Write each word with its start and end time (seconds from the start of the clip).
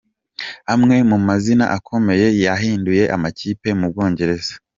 Amwe 0.73 0.95
mu 1.09 1.17
mazina 1.27 1.65
akomeye 1.77 2.27
yahinduye 2.45 3.03
amakipe 3.15 3.67
mu 3.79 3.85
Bwongereza. 3.91 4.53